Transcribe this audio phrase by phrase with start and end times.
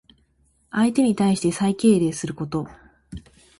[0.71, 2.67] 相手に対して最敬礼すること。